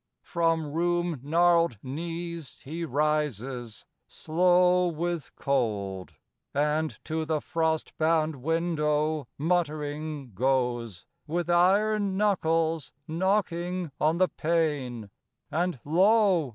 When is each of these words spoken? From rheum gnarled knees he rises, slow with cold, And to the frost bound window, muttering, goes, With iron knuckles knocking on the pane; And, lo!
From 0.23 0.65
rheum 0.73 1.19
gnarled 1.21 1.77
knees 1.83 2.59
he 2.63 2.85
rises, 2.85 3.85
slow 4.07 4.87
with 4.87 5.29
cold, 5.35 6.15
And 6.55 6.97
to 7.05 7.23
the 7.23 7.39
frost 7.39 7.95
bound 7.99 8.37
window, 8.37 9.27
muttering, 9.37 10.31
goes, 10.33 11.05
With 11.27 11.51
iron 11.51 12.17
knuckles 12.17 12.91
knocking 13.07 13.91
on 14.01 14.17
the 14.17 14.27
pane; 14.29 15.11
And, 15.51 15.79
lo! 15.85 16.49